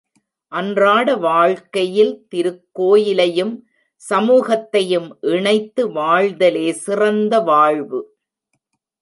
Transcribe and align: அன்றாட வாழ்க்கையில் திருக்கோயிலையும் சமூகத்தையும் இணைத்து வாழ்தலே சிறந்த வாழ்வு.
அன்றாட 0.51 1.15
வாழ்க்கையில் 1.15 2.13
திருக்கோயிலையும் 2.31 3.53
சமூகத்தையும் 4.09 5.09
இணைத்து 5.35 5.91
வாழ்தலே 5.91 6.67
சிறந்த 6.71 7.39
வாழ்வு. 7.39 8.01